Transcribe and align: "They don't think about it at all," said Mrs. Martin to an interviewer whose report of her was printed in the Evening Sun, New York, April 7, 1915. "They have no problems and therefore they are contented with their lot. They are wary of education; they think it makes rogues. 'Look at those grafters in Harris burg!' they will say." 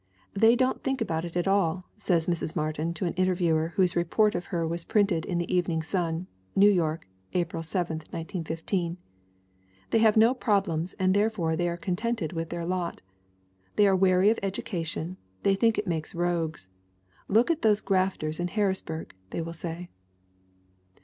"They 0.33 0.55
don't 0.55 0.81
think 0.81 0.99
about 0.99 1.25
it 1.25 1.35
at 1.37 1.47
all," 1.47 1.85
said 1.95 2.23
Mrs. 2.23 2.55
Martin 2.55 2.91
to 2.95 3.05
an 3.05 3.13
interviewer 3.13 3.73
whose 3.75 3.95
report 3.95 4.33
of 4.33 4.47
her 4.47 4.67
was 4.67 4.83
printed 4.83 5.25
in 5.25 5.37
the 5.37 5.55
Evening 5.55 5.83
Sun, 5.83 6.25
New 6.55 6.71
York, 6.71 7.07
April 7.33 7.61
7, 7.61 7.97
1915. 8.09 8.97
"They 9.91 9.99
have 9.99 10.17
no 10.17 10.33
problems 10.33 10.93
and 10.93 11.13
therefore 11.13 11.55
they 11.55 11.69
are 11.69 11.77
contented 11.77 12.33
with 12.33 12.49
their 12.49 12.65
lot. 12.65 13.01
They 13.75 13.85
are 13.87 13.95
wary 13.95 14.31
of 14.31 14.39
education; 14.41 15.17
they 15.43 15.53
think 15.53 15.77
it 15.77 15.85
makes 15.85 16.15
rogues. 16.15 16.67
'Look 17.27 17.51
at 17.51 17.61
those 17.61 17.79
grafters 17.79 18.39
in 18.39 18.47
Harris 18.47 18.81
burg!' 18.81 19.13
they 19.29 19.43
will 19.43 19.53
say." 19.53 19.87